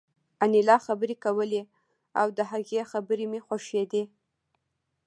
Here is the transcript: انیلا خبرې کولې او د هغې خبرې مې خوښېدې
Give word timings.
انیلا 0.43 0.77
خبرې 0.85 1.15
کولې 1.25 1.61
او 2.19 2.27
د 2.37 2.39
هغې 2.51 2.81
خبرې 2.91 3.25
مې 3.31 3.39
خوښېدې 3.47 4.03